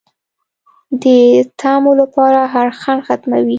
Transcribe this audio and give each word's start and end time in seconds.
د 1.01 1.03
طمعو 1.59 1.93
لپاره 2.01 2.39
هر 2.53 2.67
خنډ 2.79 3.01
ختموي 3.07 3.49